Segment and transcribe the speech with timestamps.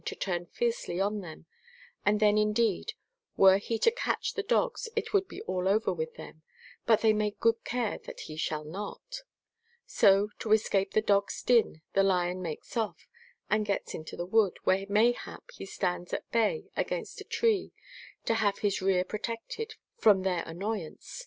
[0.01, 0.09] LIX.
[0.09, 0.49] THE PROVINCE OF CUIJU.
[0.49, 1.45] 89 turn fiercely on them,
[2.07, 2.93] and then indeed
[3.37, 6.41] were he to catch the dogs it would be all over with them,
[6.87, 9.21] but they take good care that he shall not.
[9.85, 13.07] So, to escape the dogs' din, the lion makes off,
[13.47, 17.71] and gets into the wood, where mayhap he stands at bay against a tree
[18.25, 21.19] to have his rear protected from their annoy ance.